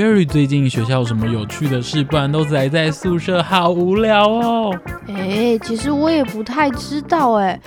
[0.00, 2.02] Cherry 最近学校有什么有趣的事？
[2.02, 4.74] 不然都宅在宿舍，好无聊哦。
[5.08, 7.60] 哎，其实我也不太知道哎。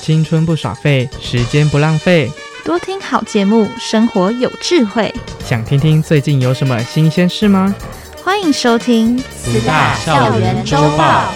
[0.00, 2.28] 青春不耍废，时间不浪费，
[2.64, 5.14] 多听好节目，生活有智慧。
[5.44, 7.72] 想听听最近有什么新鲜事吗？
[8.24, 11.32] 欢迎收听四大校园周报。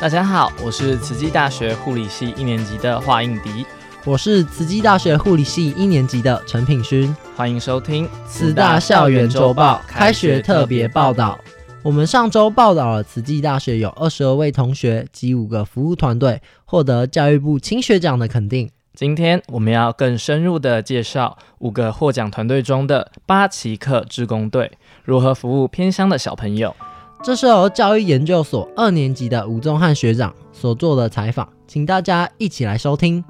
[0.00, 3.66] 大家好，我是慈济大学护理系一年级的华应迪，
[4.06, 11.38] 我是慈济大学护理系一年级的陈品勋，欢迎收听慈大校园周报开学特别报道。
[11.82, 18.70] 我们上周报道了慈济大学有二十二位同学及五个服务团队获得教育部青学奖的肯定。
[18.94, 24.72] 今天我们要更深入的介绍五个获奖团队中的八期课志工队
[25.04, 26.74] 如何服务偏乡的小朋友。
[27.22, 33.22] 这是由教育研究所二年级的吴宗汉学长所做的采访，请大家一起来收听。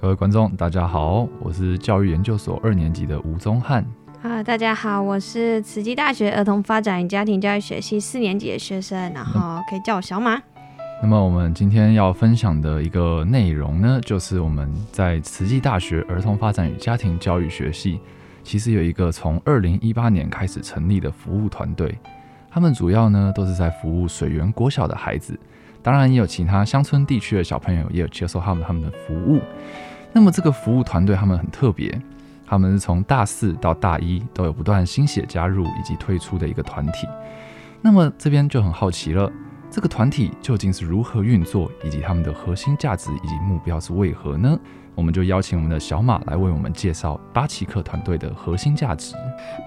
[0.00, 3.84] 各位观众，大家好，我是教育研究所二年级的吴宗翰。
[4.22, 10.40] 啊，大家好，我是慈济大学儿童发展与家庭教育学系四年级的学生，然后可以叫我小马。
[11.02, 18.00] 那么我们今天要分享的一个内容呢，就是我们在慈济大学儿童发展与家庭教育学系。
[18.42, 21.94] 其实有一个从二零一八年开始成立的服务团队，
[22.50, 25.38] 他们主要呢都是在服务水源国小的孩子，
[25.82, 29.40] 当然也有其他乡村地区的小朋友也有接受他们他们的服务。
[30.12, 32.00] 那么这个服务团队他们很特别，
[32.46, 37.06] 他们是从大四到大一都有不断新血加入以及退出的一个团体。
[37.80, 39.30] 那么这边就很好奇了，
[39.70, 44.58] 这个团体究竟是如何运作，以及他们的核心价值以及目标是为何呢？
[44.96, 49.14] 我们就邀请我们的小马来为我们介绍八奇克团队的核心价值。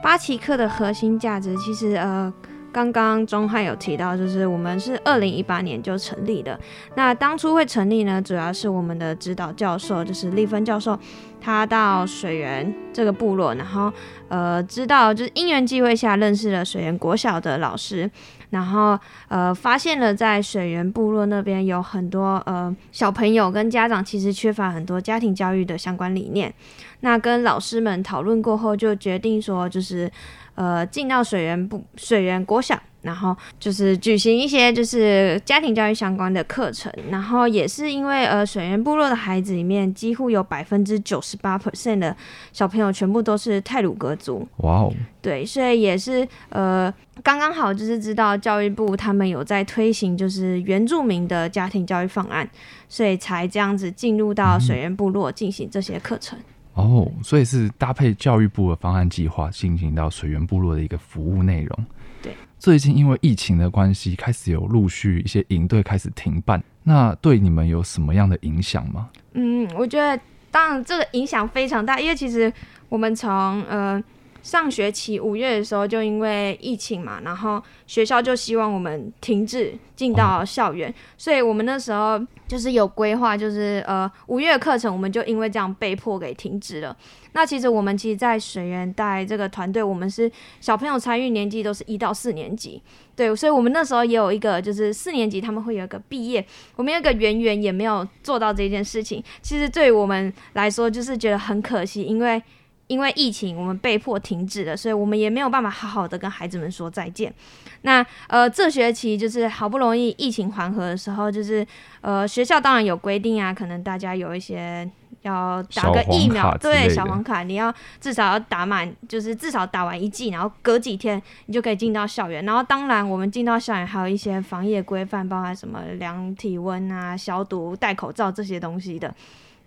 [0.04, 2.32] 八奇克的核心价值，其实呃，
[2.74, 6.60] 刚刚钟汉有提到，就是我们是二零一八年就成立的。
[6.96, 11.00] 那当初会成立呢，主要是我们的指导教授，就是丽芬教授，
[11.40, 13.94] 他到水源这个部落，然后
[14.28, 18.10] 呃，知道就是因缘际会下认识了水源国小的老师。
[18.50, 26.54] 然后，呃，发现了在水源部落那边有很多呃小朋友跟家长其实缺乏很多家庭教育的相关理念。
[27.00, 30.10] 那跟老师们讨论过后，就决定说，就是
[30.56, 32.80] 呃进到水源部水源国小。
[33.04, 42.16] 然后就是举行一些就是家庭教育相关的课程，然后也是因为呃水源部落的孩子里面几乎有百分之九十八 percent 的
[42.54, 46.90] 小朋友全部都是泰鲁格族，哇哦，对，所以也是呃
[47.22, 52.50] 刚刚好就是知道教育部他们有在推行就是原住民的家庭教育方案，
[52.88, 56.40] 所以才这样子进入到水源部落进行这些课程。
[56.40, 61.86] 嗯、哦，所以是搭配教育部的方案计划进行到水源部落的一个服务内容。
[62.22, 69.10] 对最近因为疫情的关系，开始有陆续一些营队开始停办，那对你们有什么样的影响吗？
[69.34, 70.20] 嗯，我觉得
[70.50, 72.52] 当然这个影响非常大，因为其实
[72.90, 73.30] 我们从
[73.64, 74.02] 呃
[74.44, 86.96] 上学期五月的时候就因为疫情嘛，然后学校就希望我们停止进到校园，所以我们那时候就是有规划，就是呃五月课程，我们就因为这样被迫给停止了。
[87.32, 92.80] 那其实我们其实，在水源带这个团队，我们是小朋友参与年纪都是一到四年级，
[93.16, 99.24] 对，所以我们那时候也有一个，就是四年级他们会有一个毕业，我们有个圆圆也没有做到这件事情。
[99.42, 102.40] 其实对我们来说，就是觉得很可惜，因为
[102.88, 107.34] 因为疫情，我们被迫停止了，所以我们也没有办法好好的跟孩子们说再见。
[107.82, 111.66] 那呃，这学期就是好不容易疫情缓和的时候，就是
[112.02, 114.90] 呃，学校当然有规定啊，可能大家有一些。
[115.22, 122.44] 要打个疫苗，对，小黄卡，你要至少要打满，就是至少打完一剂，然后隔几天你就可以进到校园。
[122.44, 129.16] 然后当然，我们进到校园还有一些防疫规范，包含什么量体温啊、消毒、戴口罩这些东西的。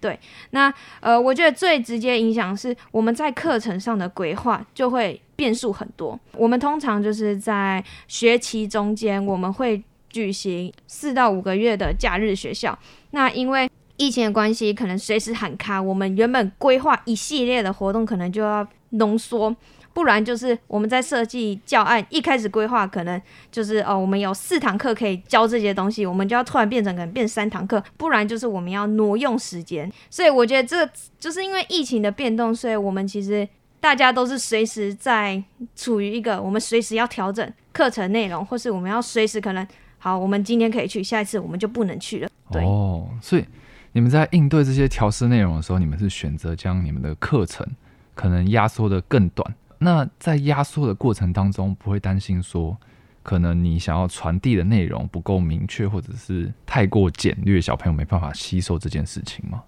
[0.06, 0.16] 对，
[0.50, 6.16] 那呃，我觉得最直接影响是我们在课程上的规划就会变数很多。
[6.36, 12.78] 我们通常就是在学期中间，我们会举行四到五个月的假日学校。
[13.10, 15.82] 那因为疫情的关系，可能随时喊卡。
[15.82, 19.52] 我们原本规划一系列的活动，可能就要浓缩，
[19.96, 23.18] 不然就是我们在设计教案一开始规划，可能
[23.50, 29.90] 就是哦，我们有四堂课可以教这些东西，我们就要突然变成可能变三堂课，不然就是我们要挪用时间。
[30.10, 30.86] 所以我觉得这
[31.18, 33.48] 就是因为疫情的变动，所以我们其实
[33.80, 35.42] 大家都是随时在
[35.74, 39.66] 处于一个我们随时要调整课程内容，或是我们要随时可能
[39.96, 42.28] 好，我们今天可以去，下一次我们就不能去了。
[42.52, 43.44] 对，哦，所以。
[43.92, 47.66] 你们在应对这些调试内容的时候，你们是选择将你们的课程
[48.14, 49.54] 可能压缩的更短。
[49.78, 52.76] 那在压缩的过程当中，不会担心说
[53.22, 59.62] 可能你想要传递的内容不够明确，或者是太过简略，小朋友没办法吸收这件事情吗？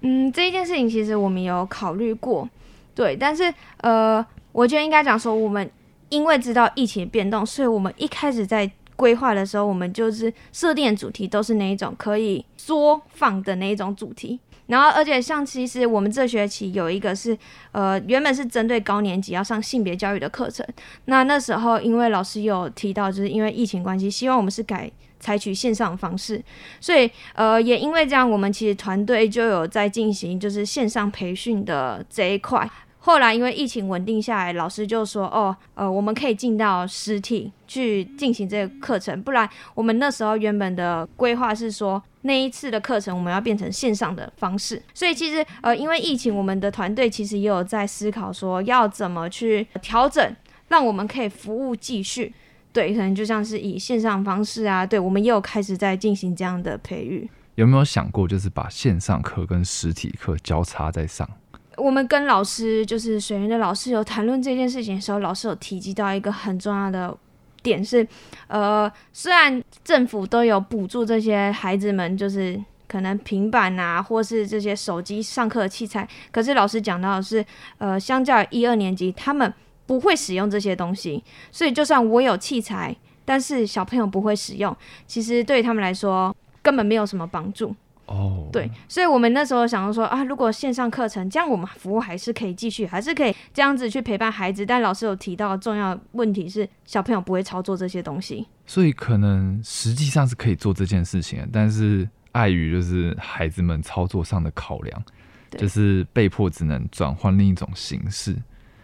[0.00, 2.48] 嗯，这一件事情其实我们有考虑过，
[2.94, 5.70] 对，但是呃，我觉得应该讲说，我们
[6.10, 14.38] 因为知道疫情变动，所以我们一开始在规划的时候，我们就是设定主题都是那一种可以缩放的那一种主题。
[14.66, 17.36] 然后，而且像其实我们这学期有一个是，
[17.72, 20.66] 呃，原本是针对高年级要上性别教育的课程。
[21.04, 24.90] 那那时候因为老师有提到，就是因为疫情关系，希望我们是改
[25.20, 26.42] 采取线上方式。
[26.80, 32.68] 所以，呃，也因为这样，我们其实团队就有在进行就是线上培训的这一块。
[33.00, 44.82] 后来因为疫情稳定下来，老师就说：“哦，呃，我们可以进到实体去进行这个课程，不然我们那时候原本的规划是说那一次的课程我们要变成线上的方式。
[44.92, 50.34] 所以其实呃，因为疫情，我们的团队其实也有在思考说要怎么去调整，
[50.68, 52.34] 让我们可以服务继续。
[52.72, 57.30] 对，可能就像是以线上方式啊，对，我们也有开始在进行这样的培育。
[57.54, 61.28] 有没有想过，就是把线上课跟实体课交叉在上？”
[61.76, 67.16] 我们跟老师，就是水源的老师有谈论这件事情的时候，老师有提及到一个很重要的
[67.64, 68.06] 点是，
[68.46, 77.44] 呃，虽然政府都有补助这些孩子们，就是可能平板啊，或是这些手机上课的器材，可是老师讲到的是，
[77.78, 79.52] 呃，相较一二年级，他们
[79.86, 82.94] 不会使用这些东西，所以就算我有器材，
[83.24, 84.76] 但是小朋友不会使用，
[85.06, 87.74] 其实对于他们来说根本没有什么帮助。
[88.06, 88.52] 哦，oh.
[88.52, 94.64] 对，所以我们那时候想说啊，如果线上课程这样，我们服务还是可以继续，还是可以这样子去陪伴孩子。
[94.66, 105.02] 但老师有提到重要问题是，小朋友不会操作这些东西，所以可能实际上是可以做这件事情的，但是碍于就是孩子们操作上的考量，
[105.50, 108.36] 对就是被迫只能转换另一种形式。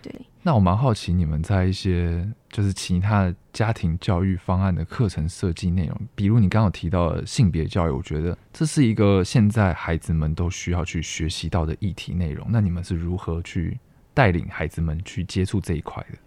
[0.03, 0.13] 对。
[0.43, 12.47] 那我蛮好奇，你们在一些就是其他的家庭教育方案的课程设计内容，比如你刚刚有提到的性别教育，我觉得这是一个现在孩子们都需要去学习到的议题内容。
[12.51, 13.79] 那你们是如何去
[14.15, 16.19] 带领孩子们去接触这一块的？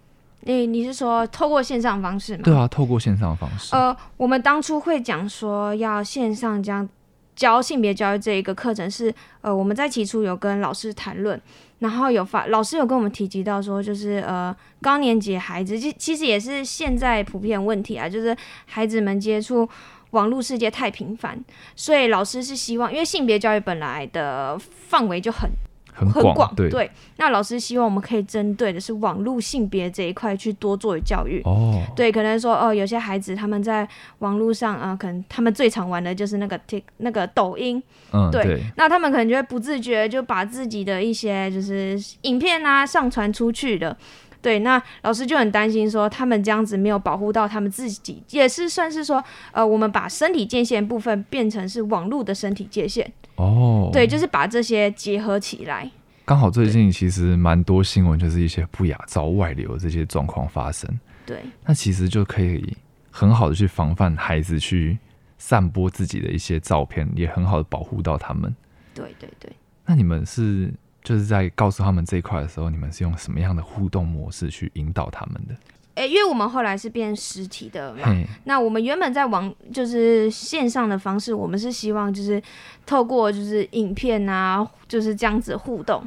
[0.46, 2.42] 诶，你是说透过线上方式吗？
[2.44, 3.74] 对啊，透过线上方式。
[3.74, 6.88] 呃，我们当初会讲说要线上将
[7.34, 11.40] 教性别教育这一个课程是，呃，我们在起初有跟老师谈论。
[11.80, 18.36] 然后有发老师有跟我们提及到说，就是呃高年级孩子，其其实也是现在普遍问题啊，就是
[18.66, 19.68] 孩子们接触
[20.10, 21.38] 网络世界太频繁，
[21.76, 25.50] 所以老师是希望，因为性别教育本来的范围就很。
[25.94, 26.90] 很广，对，对。
[27.16, 31.40] 那老师希望我们可以针对的是网络性别这一块去多做教育。
[31.44, 33.88] 哦，对，可能说哦，有些孩子他们在
[34.18, 37.82] 网络上啊、呃，可能他们最常玩的就是那个 Tik 那个抖音。
[38.12, 38.44] 嗯，对。
[38.44, 43.96] 对那他们可能就会不自觉就把自己的一些就是影片啊上传出去的。
[44.44, 53.10] 对，那老师就很担心说，他们这样子没有保护到他们自己，也是算是说，呃，我们把身体界限部分变成是网络的身体界限。
[53.36, 55.90] 哦，对，就是把这些结合起来。
[56.26, 61.00] 刚好最近其实蛮多新闻，就是一些不雅照外流这些状况发生。
[61.24, 62.76] 对，那其实就可以
[63.10, 64.98] 很好的去防范孩子去
[65.38, 68.54] 散播自己的一些照片，也很好的保护到他们。
[68.92, 69.50] 对对对。
[69.86, 70.70] 那你们是？
[71.04, 75.54] 就是在告诉他们这一块的时候，你们是用什么样的互动模式去引导他们的？
[75.96, 78.02] 诶、欸，因为我们后来是变实体的嘛，
[78.44, 82.42] 那我们原本在网就是线上的方式，我们是希望就是
[82.84, 86.02] 透过就是影片啊，就是这样子互动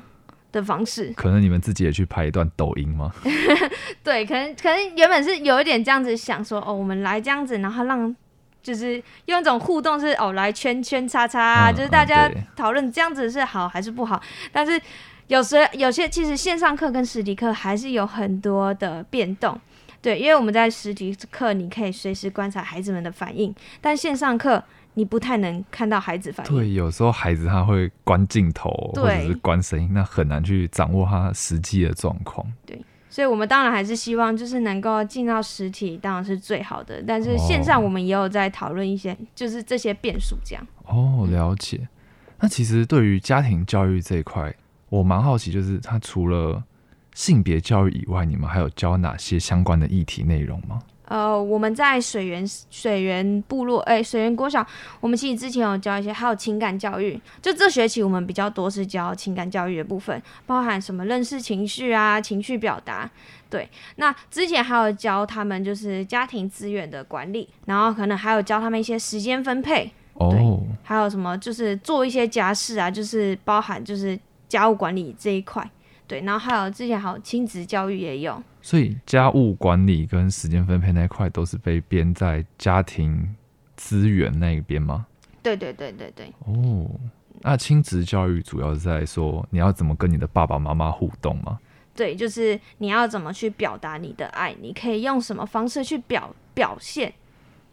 [0.52, 1.14] 的方式。
[1.16, 3.14] 可能你们自己也去拍一段抖音吗？
[4.04, 8.14] 对，可能可能原本是有一点这样子想说，哦，我们来这样子，然后让。
[8.68, 14.18] 就是用一种互动是哦，来圈圈叉叉，嗯、就是大家讨论这样子是好还是不好。
[14.18, 14.78] 嗯、但是
[15.28, 19.58] 有时有些其实线上课跟实体课还是有很多的变动，
[20.02, 24.62] 对，因为我们在实体课你可以随时观察孩子们的反应，但线上课
[24.96, 26.54] 你不太能看到孩子反应。
[26.54, 32.46] 对，有时候孩子他会关镜头或者是关声音，那很难去掌握他实际的状况。
[32.66, 32.78] 对。
[33.18, 37.02] 所以，我们当然还是希望，就是能够进到实体，当然是最好的。
[37.02, 40.64] 但是线上，我们也有在讨论一些，就是这些变数这样。
[40.84, 41.88] 哦，了解。
[42.40, 44.54] 那其实对于家庭教育这一块，
[44.90, 46.64] 我蛮好奇，就是它除了
[47.16, 50.80] 性别教育以外，你们还有教哪些相关的议题内容吗？
[51.08, 54.66] 呃，我们在水源水源部落，哎、欸，水源国小，
[55.00, 57.20] 我们其实之前有教一些，还有情感教育。
[57.42, 63.10] 就这学期我们比较多是教情感教育的部分，包含什么认识情绪啊，情绪表达。
[63.50, 69.90] 对，那之前还有教他们就是家庭资源的管理，然后可能还有教他们一些时间分配。
[70.16, 70.30] 哦。
[70.30, 70.40] 对，
[70.84, 75.66] 还有什么就是做一些家事啊，就是包含就是家务管理这一块。
[76.06, 78.42] 对，然后还有之前还有亲子教育也有。
[78.68, 83.34] 所以家务管理跟时间分配那一块都是被编在家庭
[83.78, 85.08] 资源那一边吗？
[85.42, 86.34] 对对对对对。
[86.40, 86.86] 哦，
[87.40, 91.58] 那亲子教育主要是在说你要怎么跟你的爸爸妈妈互动吗？
[91.96, 97.14] 对，就是你要怎么去表达你的爱，你可以用什么方式去表表现？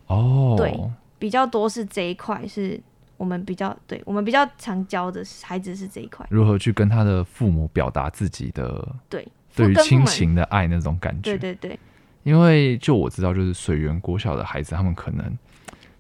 [0.07, 0.79] 哦，对，
[1.19, 2.81] 比较多是这一块，是
[3.17, 11.37] 我们比较对我们比较常教的孩子是这一块，如何去跟他的父母表达自己的对对于亲情的爱那种感觉。
[11.37, 11.79] 对对对，
[12.23, 15.39] 因为就我知道，就是水源国小的孩子，他们可能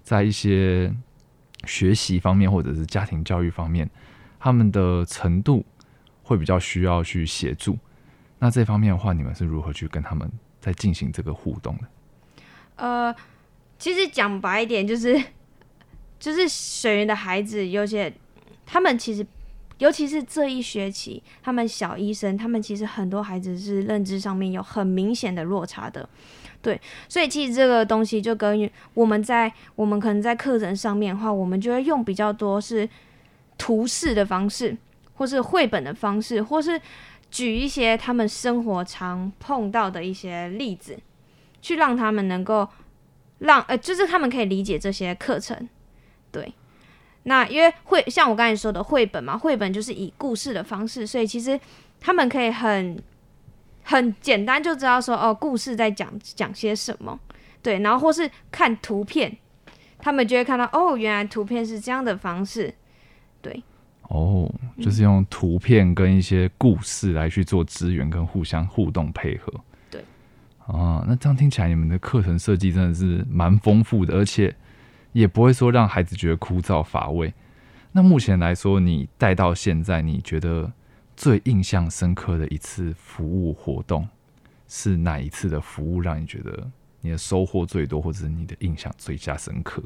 [0.02, 0.92] 在一些
[1.64, 3.88] 学习方面或者是家庭教育方面，
[4.38, 5.64] 他们的程度
[6.22, 7.78] 会比较需要去协助。
[8.38, 10.30] 那这方面的话，你们是如何去跟他们
[10.60, 11.88] 在进行这个互动的？
[12.76, 13.14] 呃，
[13.78, 15.22] 其实讲白一点，就是
[16.18, 18.12] 就是水源的孩子，有些
[18.66, 19.24] 他们其实，
[19.84, 26.08] 尤其是这一学期，他们小医生，他们其实很多孩子是认知上面有很明显的落差的。
[26.62, 32.88] 对，所以其实这个东西就跟我们在我们可能在课程上面的话，我们就会用比较多是
[33.58, 34.74] 图示的方式，
[35.16, 36.80] 或是绘本的方式，或是。
[37.30, 40.96] 举一些他们生活常碰到的一些例子，
[41.60, 42.68] 去让他们能够
[43.40, 45.68] 让呃，就是他们可以理解这些课程。
[46.30, 46.54] 对，
[47.24, 51.58] 那因为会像我刚才说的绘本嘛，绘本就是以故事的方式，所以其实
[52.00, 52.98] 他们可以很
[53.82, 57.18] 很简单就知道说哦，故事在讲讲些什么。
[57.62, 59.36] 对，然后或是看图片，
[59.98, 62.74] 他们就会看到哦，原来图片是这样的方式。
[63.42, 63.62] 对。
[64.10, 64.52] 哦，
[64.82, 69.50] 就是用图片跟一些故事来去做资源跟互相互动配合。
[69.90, 70.04] 对，
[70.66, 74.54] 啊，那这样听起来你们的课程设计真的是蛮丰富的，而且
[75.14, 77.32] 也不会说让孩子觉得枯燥乏味。
[77.92, 80.70] 那目前来说，你带到现在，你觉得
[81.16, 84.06] 最印象深刻的一次服务活动
[84.66, 86.68] 是哪一次的服务，让你觉得
[87.00, 89.80] 你的收获最多，或者是你的印象最加深刻？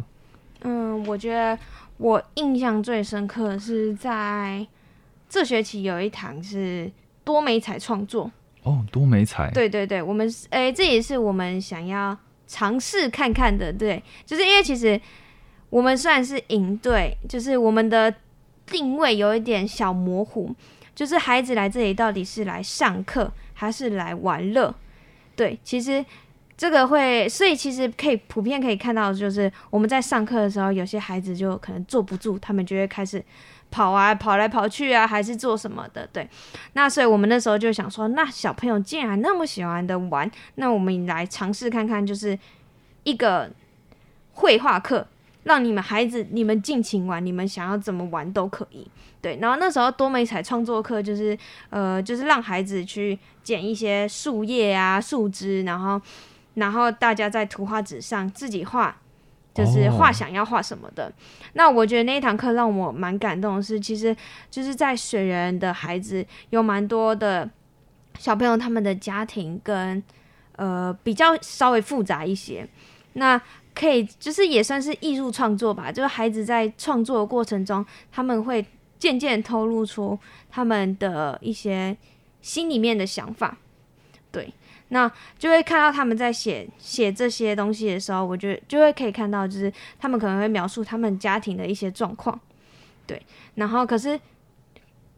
[0.63, 1.59] 嗯，我觉得
[1.99, 4.67] 我印象最深刻的是在
[5.29, 6.91] 这学期有一堂是
[7.23, 8.33] 多媒彩创作。
[8.63, 9.51] 哦，多媒彩。
[9.51, 12.17] 对对对，我们诶、欸，这也是我们想要
[12.49, 13.73] 尝试看看的。
[13.73, 15.01] 对，就是因为其实
[15.71, 18.13] 我们虽然是营队，就是我们的
[18.67, 20.53] 定位有一点小模糊，
[20.97, 24.75] 就是孩子来这里到底是来上课还是来玩乐？
[25.37, 26.05] 对，其实。
[26.61, 33.25] 这个会，所以其实可以普遍可以看到，就是我们在上课的时候，有些孩子就可能坐不住，他们就会开始
[33.71, 36.09] 跑啊，跑来跑去啊，还是做什么的。
[36.13, 36.29] 对，
[36.73, 42.39] 那所以我们那时候就想说，那小朋友既然那么喜欢的玩，那我们来尝试看看，就是
[43.05, 43.51] 一个
[44.33, 45.07] 绘画课，
[45.45, 48.89] 让你们孩子你们尽情玩，你们想要怎么玩都可以。
[49.21, 51.37] 对，然后那时候多美彩创作课就是
[51.71, 56.01] 呃，就是让孩子去剪一些树叶啊、树枝，然后。
[56.55, 58.97] 然后大家在图画纸上自己画，
[59.59, 61.05] 就是画想要画什么的。
[61.05, 61.13] Oh.
[61.55, 64.17] 那我觉得那一堂课让我蛮感动的是，其实
[64.49, 67.51] 就是在水源的孩子有蛮多的
[68.19, 70.01] 小朋友，他们的家庭跟
[70.57, 72.67] 呃比较稍微复杂一些。
[73.15, 73.41] 那
[73.75, 78.65] 可以就是也算是艺术创作吧，就是孩子在创作的过程中，他们会
[78.99, 80.17] 渐渐透露出
[80.49, 81.97] 他们的一些
[82.41, 83.68] 心里面的想法，对。
[84.91, 92.41] 那就会看到他们在写写这些东西的时候，我觉得就会可以看到，就是他们可能会描述他们家庭的一些状况，
[93.07, 93.21] 对。
[93.57, 94.19] 然后可是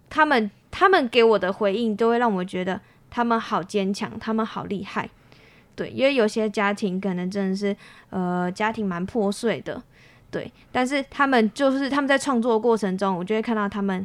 [0.09, 5.09] 他们他们给我的回应，都会让我觉得他们好坚强，他们好厉害，
[5.77, 5.89] 对。
[5.91, 7.77] 因为有些家庭可能真的是
[8.09, 9.81] 呃家庭蛮破碎的，
[10.33, 10.50] 对。
[10.73, 14.05] 但是他们就是他们在创作过程中，我就会看到他们，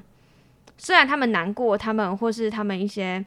[0.78, 3.26] 虽然他们难过，他们或是他们一些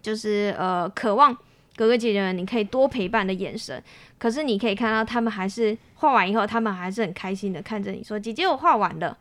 [0.00, 1.36] 就是呃渴望。
[1.78, 3.80] 哥哥姐姐们，你可以多陪伴的眼神，
[4.18, 9.16] 可是你可以看到他们还是画完以后，他们还是很开心的看着你说：“姐姐，我画完了。”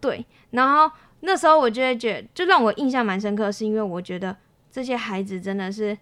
[0.00, 0.88] 对，然后
[1.22, 4.36] 那时候我就会觉得，就让我印象蛮深刻，是因为我觉得
[4.70, 5.98] 这些孩子真的是，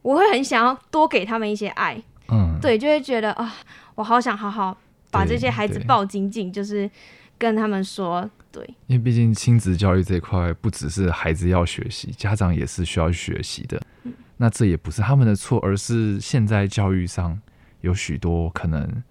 [0.00, 2.02] 我会很想要多给他们一些爱。
[2.28, 3.54] 嗯，对，就会觉得啊，
[3.96, 4.74] 我好想好好
[5.10, 6.90] 把这些孩子抱紧紧，就是
[7.36, 13.78] 跟他们说，对，因为毕竟亲子教育这一块不只是孩子要学习，家长也是需要学习的。
[14.04, 17.40] 嗯那这也不是他们的错，而是现在教育上
[17.80, 19.02] 有许多可能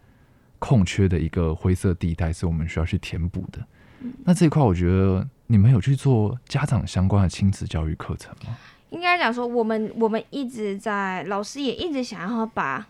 [0.60, 3.60] 空缺的一个灰色地带，是我们需要去填补的。
[4.02, 8.58] 嗯、那这一块，我觉得你们有去做家长相关的亲子教育课程吗？
[8.90, 12.86] 应该讲说，我们我们一直在，老师也一直想要把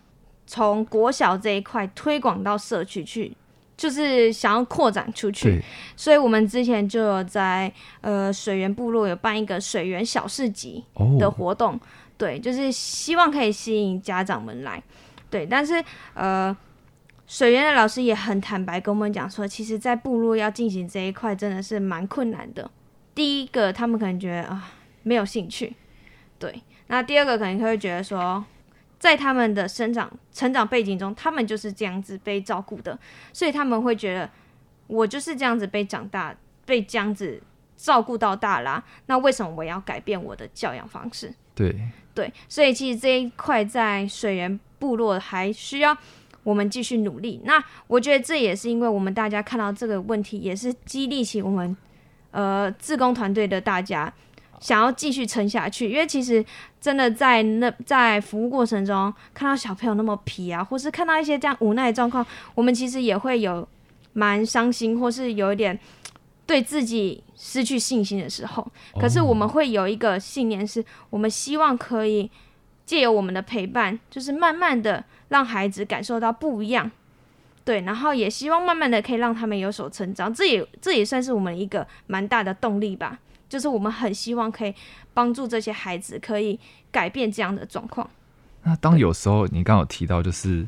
[0.46, 3.32] 从国小这一块推广到社区去，
[3.78, 5.64] 就是想要扩展出去，
[5.96, 7.72] 所以我们之前就有在
[8.02, 10.84] 呃水源部落有办一个水源小市集
[11.18, 11.80] 的活动，哦、
[12.18, 14.82] 对，就是希望可以吸引家长们来，
[15.30, 16.56] 对，但是呃
[17.28, 22.70] 水源的老师也很坦白跟我们讲说，其实，在部落要进行这一块真的是蛮困难的。
[23.16, 24.72] 第一个，他们可能觉得啊
[25.04, 25.76] 没有兴趣，
[26.40, 28.44] 对，那第二个可能他会觉得说。
[29.00, 32.98] 在他们的生长成长背景中，他们就是这样子被照顾的，
[33.34, 34.30] 所以他们会觉得
[34.88, 36.34] 我就是这样子被长大，
[36.66, 37.44] 被这样子
[37.76, 38.82] 照顾到大啦。
[39.08, 41.34] 那为什么我要改变我的教养方式？
[41.54, 41.78] 对
[42.14, 45.98] 对，所以其实这一块在水源部落还需要
[46.44, 47.42] 我们继续努力。
[47.46, 51.76] 那我觉得这也是因为我们大家看到这个问题，也是激励起我们
[52.32, 54.14] 呃自工团队的大家。
[54.60, 56.46] 想要继续撑下去，因为其实
[56.80, 63.68] 真的在那在服务过程中，看到小朋友那么皮啊，或是看到一些这样无奈的状况，我们其实也会有
[64.14, 65.78] 蛮伤心，或是有一点
[66.46, 68.72] 对自己失去信心的时候。
[69.00, 72.30] 可是我们会有一个信念，是我们希望可以
[72.86, 76.92] 借由我们的陪伴，就是慢慢的让孩子感受到不一样，
[77.64, 80.34] 对，然后也希望慢慢的可以让他们有所成长。
[80.34, 83.20] 这也这也算是我们一个蛮大的动力吧。
[83.50, 84.74] 就是我们很希望可以
[85.14, 86.60] 帮助这些孩子，可以
[86.92, 88.10] 改变这样的状况。
[88.64, 90.68] 那当有时候你刚有提到，就是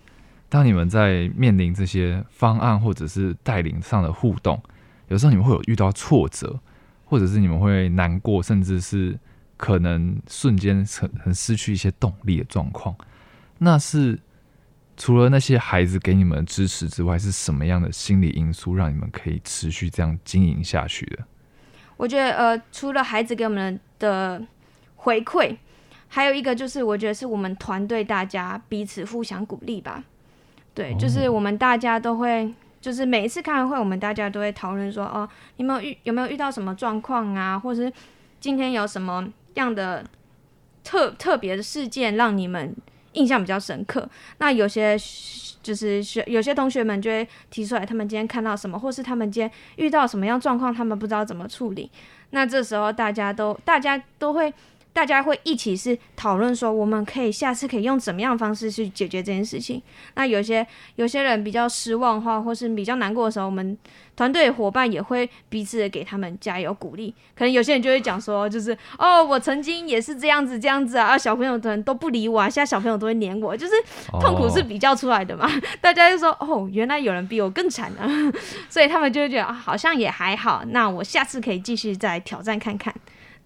[0.50, 4.62] 当你们在面临这些方案或者是带领上的互动，
[5.08, 6.60] 有时候你们会有遇到挫折，
[7.06, 9.18] 或者是你们会难过，甚至是
[9.58, 12.96] 可能瞬间很很失去一些动力的状况。
[13.58, 14.20] 那是
[14.98, 21.24] 除了那些孩子给你们的支持之外，是什么样的心理因素让你们可以持续这样经营下去的？
[21.98, 24.42] 我觉得，呃，除了孩子给我们的
[24.96, 25.56] 回馈，
[26.10, 30.04] 还有一个就是，我觉得是我们团队大家彼此互相鼓励吧。
[30.74, 32.54] 对，就是我们大家都会，
[32.86, 35.28] 就是每一次开完会，我们大家都会讨论说，哦，
[35.58, 37.92] 你们有遇有没有遇到什么状况啊，或者是
[38.40, 40.06] 今天有什么样的
[40.84, 42.76] 特特别的事件让你们
[43.14, 44.08] 印象比较深刻？
[44.38, 44.96] 那有些。
[45.66, 51.90] 就是学有些同学们就会提出来，他们今天看到什么，或是他们今天遇到什么样状况，他们不知道怎么处理。
[52.30, 54.54] 那这时候大家都大家都会。
[54.96, 59.82] 大家会一起是讨论说，我们可以下次可以用怎么样的方式去解决这件事情。
[60.14, 63.78] 那有些有些人比较失望的话，或是比较难过的时候，我们
[64.16, 67.14] 团队伙伴也会彼此的给他们加油鼓励。
[67.36, 73.74] 可能有些人就会讲说，就是哦，我曾经也是这样子这样子啊，啊小朋友的人都不理我啊，现在小朋友都会黏我，就是
[74.22, 75.44] 痛苦是比较出来的嘛。
[75.44, 75.64] Oh.
[75.82, 78.08] 大家就说哦，原来有人比我更惨啊，
[78.70, 80.64] 所以他们就会觉得啊，好像也还好。
[80.70, 82.96] 那我下次可以继续再挑战看看。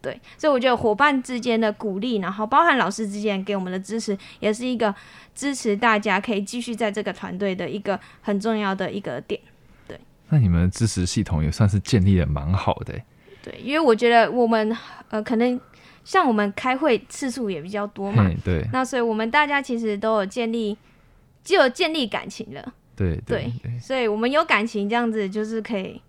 [0.01, 4.95] 对，所以我觉得伙伴之间的鼓励，然后包含老师之间给我们的支持，也是一个
[5.35, 9.37] 支持大家可以继续在这个团队的一个很重要的一个点。
[9.85, 12.93] 对，那你们的支持系统也算是建立的蛮好的。
[13.43, 14.73] 对，因为我觉得我们
[15.09, 15.59] 呃，可能
[16.05, 20.77] 像我们开会次数也比较多嘛，对，那所以我们大家其实都有建立，
[21.43, 22.73] 就有建立感情了。
[22.95, 26.01] 对对，对，对，所以我们有感情，这样子就是可以，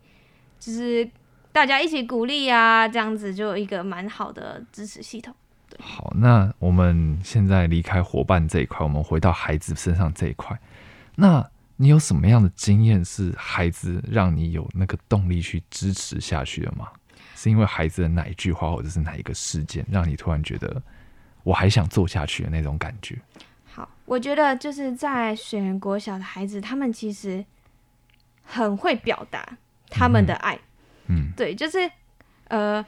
[0.61, 1.11] 就是。
[1.53, 5.35] 大家一起鼓励啊，这样子就有一个蛮好的支持系统。
[5.79, 10.59] 好，那我们现在离开伙伴这一块，我们回到孩子身上这一块。
[11.17, 16.89] 那你有什么样的经验是孩子让你有那个动力去支持下去的吗？
[17.35, 20.81] 是因为孩子的哪一句话，或者是哪一个事件，让你突然觉得
[21.43, 23.19] 我还想做下去的那种感觉？
[23.65, 27.45] 好，我觉得就是在水源国小的孩子，他们其实
[28.43, 29.57] 很会表达
[29.89, 30.55] 他们的爱。
[30.55, 30.61] 嗯
[31.11, 31.91] 嗯，对，就是，
[32.49, 32.85] 呃，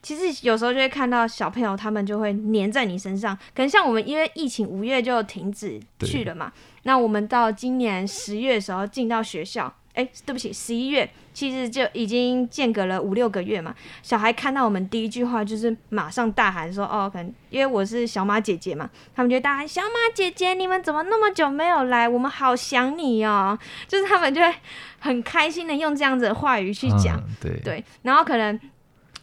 [0.00, 3.36] 其实有时候就会看到小朋友，他们就会黏在你身上。
[3.54, 6.52] 可能像我们，因为疫情五月就停止去了嘛，
[6.84, 9.74] 那我们到今年十月的时候进到学校。
[9.96, 13.74] 哎，对不起，十一月其实就已经间隔了五六个月嘛。
[14.02, 22.06] 小孩看到我们第一句话就是马上大喊说：“哦，可能因为我是小马姐姐嘛，他们就大喊小马姐姐，你们怎么那么久没有来？
[22.06, 24.54] 我们好想你哦。”就是他们就会
[24.98, 27.84] 很开心的用这样子的话语去讲，嗯、对对。
[28.02, 28.60] 然后可能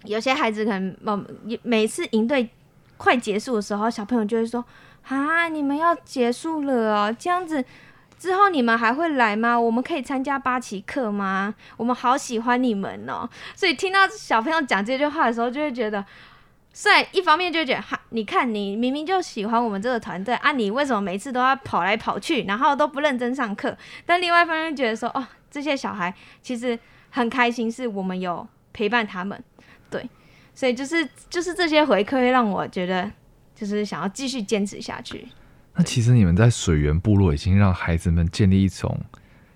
[0.06, 0.98] 有些孩子可能
[1.46, 2.50] 每每次营队
[2.98, 4.66] 快结束的时候，小朋友就会说
[5.08, 7.64] ：“啊，你们要结束了哦，这样子。”
[8.24, 9.60] 之后你们还会来吗？
[9.60, 11.54] 我们可以参加八期课吗？
[11.76, 13.30] 我们好喜欢你们哦！
[13.54, 16.06] 所以听到小朋友讲这句话的时候，就会觉得，
[16.72, 23.78] 虽然一方面就觉得哈，你看你明明就喜欢我们这个团队啊，你为什么每次都要跑来跑去，然后都不认真上课？
[24.06, 29.38] 但另外一方面觉得说，哦，这些小孩其实很开心，是我们有陪伴他们，
[29.90, 30.10] 对，
[30.56, 33.12] 所以就是就是这些回馈让我觉得，
[33.54, 35.28] 就是想要继续坚持下去。
[35.76, 39.00] 那其实你们在水源部落已经让孩子们建立一种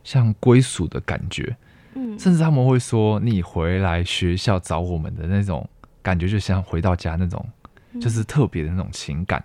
[0.03, 1.55] 像归属的感觉。
[1.93, 5.67] 嗯，甚至他们会说，你回来学校找我们的那种
[6.01, 7.43] 感觉，就像回到家那种，
[8.01, 9.43] 就是特别的那种情感。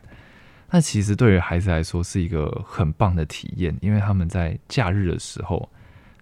[0.71, 5.69] 那其实对于孩子来说是一个很棒的体验，因为他们在假日的时候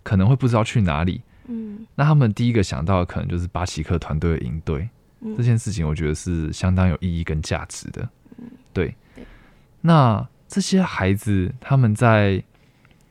[0.02, 1.22] 可能会不知道去哪里。
[1.46, 4.88] 嗯，那他们第一个想到的可能就是巴奇克团队的营队。
[5.36, 8.08] 这件事情我觉得是相当有意义跟价值的。
[8.72, 8.94] 对。
[9.82, 12.42] 那这些孩子他们在，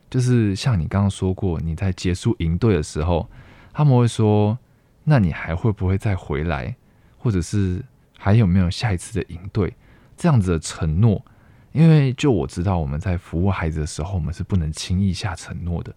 [0.10, 3.30] 就是像你刚刚说过，你在结束营队的时候，
[3.72, 4.60] 他们会说
[5.06, 6.76] ：“那你还会不会再回来？
[7.18, 7.82] 或者是
[8.18, 9.74] 还有没有下一次的营队？”
[10.18, 11.26] 这样子的承诺，
[11.72, 15.96] 因为就我知道，我们在服务孩子的时候，我们是不能轻易下承诺的。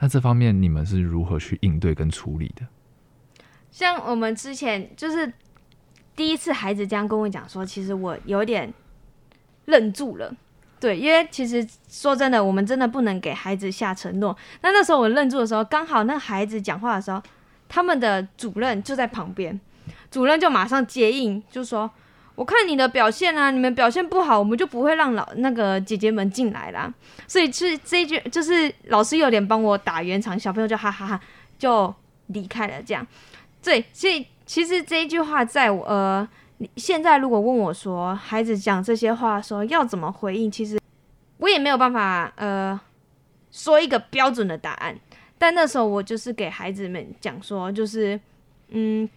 [0.00, 2.66] 那这方面你们是如何去应对跟处理的？
[3.70, 5.32] 像我们之前就是
[6.16, 8.74] 第一次孩子这样跟我讲说，其实我有点
[9.66, 10.34] 愣住了。
[10.80, 14.36] 对，因为其实说真的，我们真的不能给孩子下承诺。
[14.62, 17.22] 那那时候我愣住的时候，刚好那孩子讲话的时候，
[17.68, 19.60] 他们的主任就在旁边，
[20.10, 21.90] 主任就马上接应，就说。
[22.36, 26.90] 我看你的表现啊，你们表现不好，我们就不会让老那个姐姐们进来啦。
[27.26, 31.20] 所以是这一句，就是老师有点帮我打圆场，小朋友就哈哈哈
[31.58, 31.94] 就
[32.28, 32.82] 离开了。
[32.82, 33.06] 这样，
[33.62, 36.26] 对，所以其实这一句话在我呃，
[36.76, 40.78] 现在如果问我说孩子讲这些话说要怎么回应，其实
[41.38, 42.78] 我也没有办法呃
[43.50, 44.98] 说一个标准的答案。
[45.38, 48.20] 但那时候我就是给孩子们讲说，就是
[48.68, 49.08] 嗯。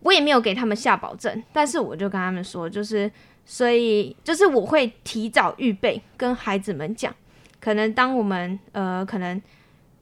[0.00, 3.10] 我也没有给他们下保证，但是我就跟他们说，就是
[3.44, 7.12] 所以就是我会提早预备跟孩子们讲，
[7.58, 9.40] 可能当我们呃可能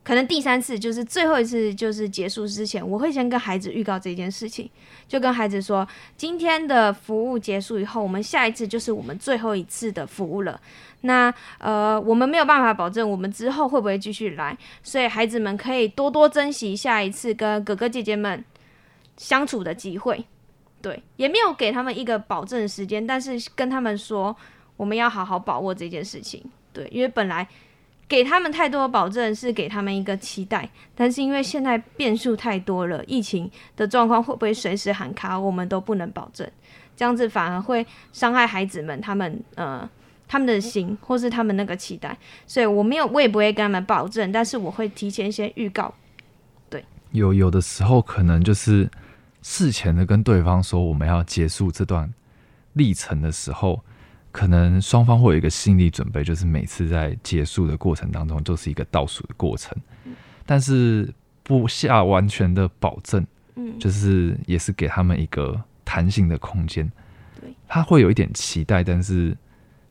[0.04, 4.70] 可能第三次就是最后一次就是结束之前，我会先跟孩子预告这件事情，
[5.08, 10.60] 就跟孩子说，今天的服务结束以后，我们下一次就是我们最后一次的服务了。
[11.00, 18.44] 那呃我们没有办法保证我们之后会不会继续来，所以孩子们可以多多珍惜下一次跟哥哥姐姐们
[19.16, 20.24] 相处的机会，
[20.80, 24.34] 对，也没有给他们一个保证时间，但是跟他们说，
[24.76, 27.46] 我们要好好把握这件事情，对，因为本来
[28.08, 36.48] 给他们太多的保证是给他们一个期待，但是因为现在变数太多了，疫情的状况会不会随时喊卡，我们都不能保证，
[36.96, 39.88] 这样子反而会伤害孩子们他们呃
[40.28, 45.94] 他们的心或是他们那个期待，所以我没有，我也不会跟他们保证，但是我会提前先预告，
[46.68, 48.90] 对，有有的时候可能就是。
[49.46, 52.10] 事前的跟对方说我们要结束这段
[52.72, 53.84] 历程的时候，
[54.34, 59.72] 可能双方会有一个心理准备，就是每次在结束的过程当中，就是一个倒数的过程。
[60.44, 61.08] 但是
[61.44, 63.24] 不下完全的保证，
[63.78, 66.90] 就是也是给他们一个弹性的空间。
[67.68, 69.36] 他会有一点期待，但是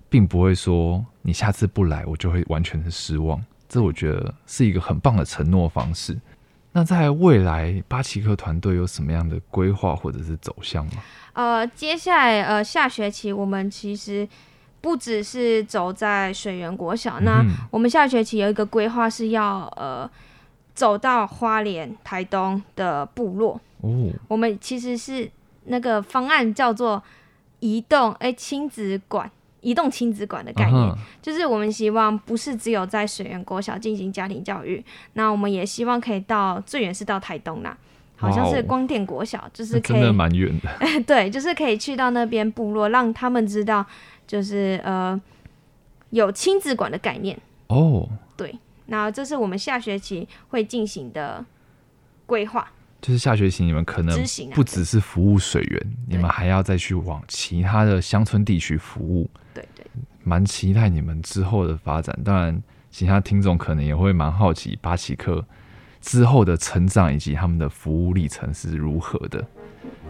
[0.10, 3.42] 并不会说你下次不来，我就会完全的失望。
[3.70, 6.20] 这我觉得是一个很棒的承诺方式。
[6.74, 10.94] 那在未来，巴奇克团队有什么样的规划或者是走向吗？
[11.34, 14.28] 呃，接下来呃下学期我们其实
[14.82, 20.10] 不只是走在水源国小，嗯、那我们下学期有一个规划是要呃
[20.74, 23.62] 走到花莲、台东的部落。
[23.82, 25.30] 哦，我们其实是
[25.66, 27.02] 那个方案叫做
[27.60, 29.30] 移动哎亲子馆。
[29.64, 30.98] 移动亲子馆的概念，uh huh.
[31.22, 37.76] 就是我们希望不是只有在水源国小进行家庭教育，那我们也希望可以到最远是到台东啦，
[38.18, 40.70] 好像是光电国小.就是可以真的蛮远的，
[41.08, 43.86] 对，就是可以去到那边部落，让他们知道，
[44.28, 45.20] 就是呃
[46.10, 47.36] 有亲子馆的概念
[47.68, 48.10] 哦，oh.
[48.36, 48.54] 对，
[48.88, 51.44] 那这是我们下学期会进行的
[52.26, 52.70] 规划。
[53.04, 54.18] 就是下学期你们可能
[54.54, 59.30] 不只是服务水源，你们还要再去往其他的乡村地区服务。
[59.54, 59.86] 对对，
[60.24, 62.18] 蛮期待你们之后的发展。
[62.24, 65.46] 当然，其他听众可能也会蛮好奇巴奇克
[66.00, 69.46] 之后的成长以及他们的服务历程是如何的。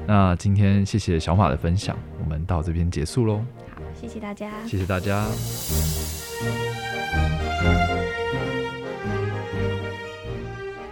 [0.05, 3.37] 那今天谢谢小马的分享，我们到这边结束喽。
[3.73, 5.25] 好，谢谢大家，谢谢大家。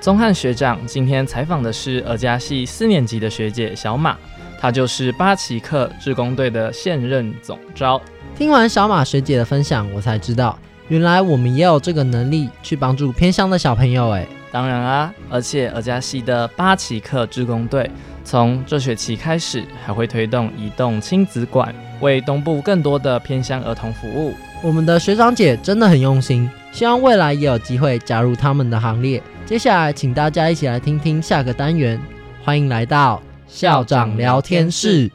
[0.02, 4.18] 宗翰学长今天采访的是尔家系四年级的学姐小马，
[4.60, 8.02] 她就是巴奇克志工队的现任总招。
[8.36, 14.10] 听完小马学姐的分享，我才知道，原来我们也有这个能力去帮助偏乡的小朋友。
[14.10, 17.88] 哎，当然啊，而且尔家系的巴奇克志工队
[18.24, 24.34] 从这学期开始，还会推动移动亲子馆，为东部更多的偏乡儿童服务。
[24.64, 29.22] 我们的学长姐真的很用心，希望未来也有机会加入他们的行列。
[29.46, 32.00] 接下来请大家一起来听听下个单元，
[32.42, 35.12] 欢迎来到校长聊天室。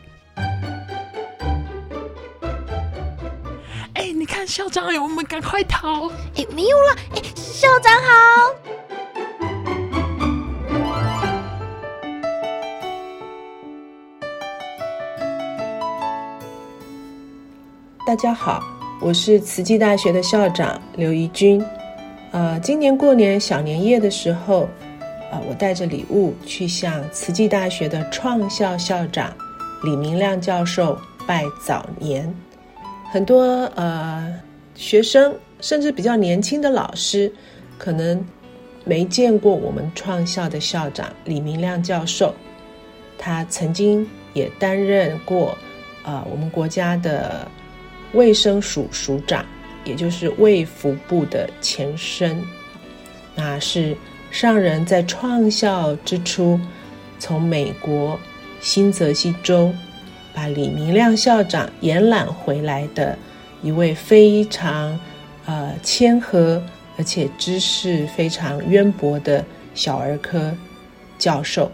[3.94, 8.54] 哎，你看校长，有，我们赶快逃，哎，没有了，哎，校长好。
[18.06, 18.62] 大家好，
[19.00, 21.64] 我是慈济大学的校长刘怡君。
[22.32, 24.68] 呃，今年过年小年夜的时候，
[25.30, 29.32] 呃，我带着礼物去向慈济大学的创校校长
[29.82, 32.34] 李明亮教授拜早年。
[33.10, 33.42] 很多
[33.74, 34.34] 呃
[34.74, 37.32] 学生，甚至比较年轻的老师，
[37.78, 38.22] 可能
[38.84, 42.34] 没见过我们创校的校长李明亮教授。
[43.16, 45.56] 他曾经也担任过
[46.02, 47.48] 啊、我们国家的
[48.12, 49.44] 卫生署署长，
[49.86, 52.42] 也就是卫福部的前身。
[53.34, 53.96] 那是
[54.30, 56.60] 上人在创校之初，
[57.18, 58.18] 从美国
[58.60, 59.72] 新泽西州
[60.34, 63.16] 把李明亮校长延揽回来的
[63.62, 64.98] 一位非常
[65.46, 66.62] 呃谦和
[66.98, 69.44] 而且知识非常渊博的
[69.74, 70.52] 小儿科
[71.18, 71.70] 教授。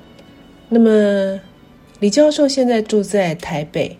[0.68, 1.40] 那么，
[2.00, 3.98] 李教授现在住在台北。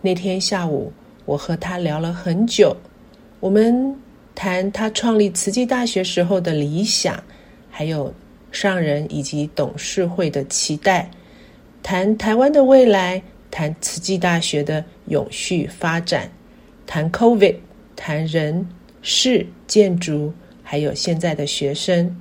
[0.00, 0.92] 那天下午，
[1.24, 2.76] 我和他聊了很久。
[3.40, 3.94] 我们
[4.34, 7.22] 谈他创立慈济大学时候的理想，
[7.70, 8.12] 还有
[8.50, 11.10] 上人以及董事会的期待，
[11.82, 16.30] 谈台湾的未来，谈慈济大学的永续发展，
[16.86, 17.56] 谈 COVID，
[17.94, 18.68] 谈人
[19.02, 22.16] 事建筑，还有现在的学生。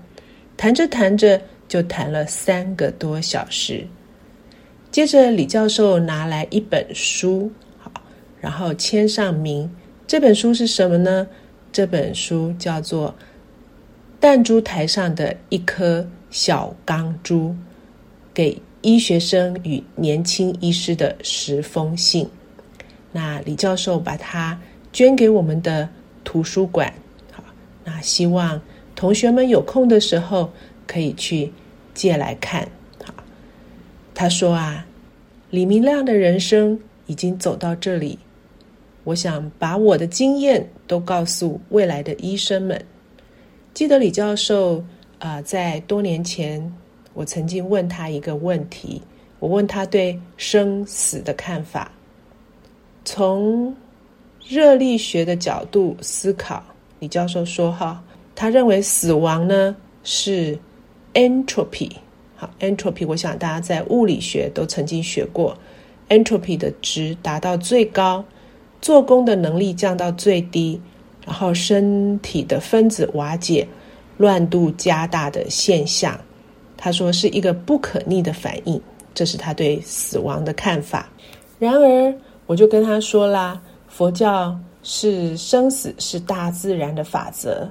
[0.56, 1.42] 谈着谈着。
[1.68, 3.86] 就谈了三个多小时，
[4.90, 7.92] 接着李教授拿来一本书，好，
[8.40, 9.70] 然后签上名。
[10.08, 11.28] 这本书是什么呢？
[11.72, 13.10] 这本书叫做
[14.20, 17.50] 《弹珠台上的一颗小钢珠》，
[18.34, 22.28] 给医学生与年轻医师的十封信。
[23.12, 24.58] 那李教授把它
[24.94, 25.88] 捐给我们的
[26.24, 26.92] 图书馆，
[27.32, 27.44] 好，
[27.84, 28.60] 那希望
[28.96, 30.52] 同学们有空的时候。
[30.90, 31.52] 可以去
[31.94, 32.66] 借来看。
[33.04, 33.14] 好，
[34.16, 34.88] 他说啊，
[35.50, 38.18] 李明亮的人生已经走到这里，
[39.08, 42.84] 我想把我的经验都告诉未来的医生们。
[43.74, 44.84] 记得李教授
[45.18, 46.62] 啊，在多年前，
[47.14, 49.02] 我曾经问他一个问题，
[49.40, 51.90] 我问他对生死的看法。
[53.06, 53.74] 从
[54.46, 56.62] 热力学的角度思考，
[57.00, 58.04] 李教授说哈，
[58.36, 60.60] 他认为死亡呢是。
[61.14, 61.90] entropy，
[62.36, 65.58] 好，entropy，我想大家在物理学都曾经学过
[66.10, 68.24] ，entropy 的值达到最高，
[68.82, 70.80] 做工的能力降到最低，
[71.26, 73.68] 然后身体的分子瓦解、
[74.18, 76.20] 乱度加大的现象。
[76.76, 78.82] 他说是一个不可逆的反应，
[79.14, 81.10] 这是他对死亡的看法。
[81.60, 82.14] 然而，
[82.46, 87.70] 我就跟他说啦，佛教是生死是大自然的法则，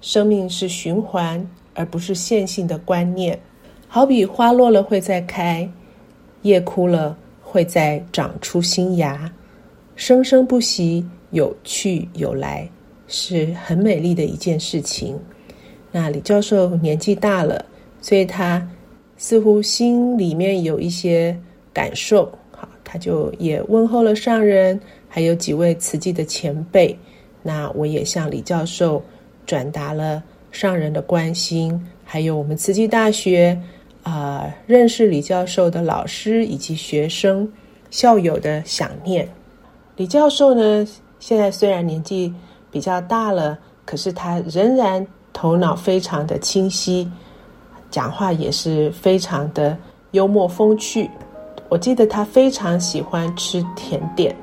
[0.00, 1.46] 生命是循环。
[1.78, 3.38] 而不是线性的观念，
[3.86, 5.70] 好比花落了会再开，
[6.40, 9.30] 叶枯了会再长出新芽，
[9.96, 12.68] 生生不息，有去有来，
[13.08, 15.18] 是很美丽的一件事情。
[15.90, 17.64] 那李教授年纪大了，
[18.00, 18.64] 所以他
[19.16, 21.36] 似乎心里面有一些
[21.72, 24.78] 感受，好，他就也问候了上人，
[25.08, 26.96] 还有几位慈济的前辈。
[27.42, 29.02] 那我也向李教授
[29.44, 30.22] 转达了。
[30.52, 33.60] 上人的关心，还有我们慈济大学
[34.04, 37.46] 啊、认识李教授的老师以及学生、
[37.90, 39.28] 校友的想念。
[39.96, 40.86] 李教授呢，
[41.18, 42.32] 现在虽然年纪
[42.70, 47.10] 比较大了，可是他仍然头脑非常的清晰，
[47.90, 49.76] 讲话也是非常的
[50.12, 51.10] 幽默风趣。
[51.68, 54.36] 我记得他非常喜欢吃甜点，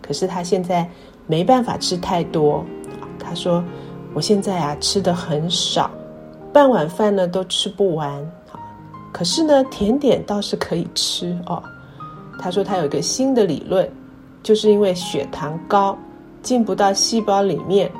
[0.00, 0.88] 可是他现在
[1.26, 2.64] 没办法吃太多。
[3.18, 3.62] 他说。
[4.14, 5.90] 我现在啊吃得很少，
[6.52, 8.12] 半碗饭呢都吃不完。
[9.10, 11.62] 可是呢甜点倒是可以吃哦。
[12.38, 13.90] 他说他有一个新的理论，
[14.42, 15.96] 就是因为血糖高
[16.42, 17.90] 进不到细胞里面，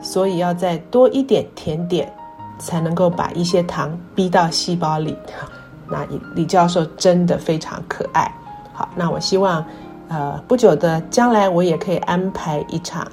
[0.00, 2.12] 所以要再多一点甜点，
[2.58, 5.16] 才能够把一些糖逼到细胞里。
[5.88, 8.30] 那李教授真的非常可爱。
[8.72, 9.64] 好，那我希望，
[10.08, 13.06] 呃，不久的将来我也可以安排一场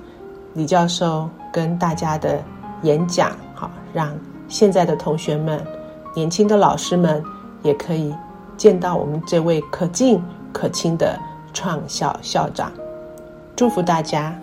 [0.53, 1.29] 李教授。
[1.55, 2.43] 跟大家的
[2.81, 4.13] 演讲，好，让
[4.49, 5.65] 现在的同学们、
[6.13, 7.23] 年轻的老师们
[7.63, 8.13] 也可以
[8.57, 10.21] 见到我们这位可敬
[10.51, 11.17] 可亲的
[11.55, 12.71] 创校校长。
[13.55, 14.39] 祝福大家。